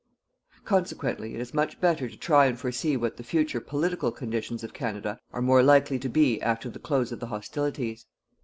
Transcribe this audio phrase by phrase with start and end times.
[0.65, 4.73] Consequently, it is much better to try and foresee what the future political conditions of
[4.73, 8.07] Canada are more likely to be after the close of the hostilities.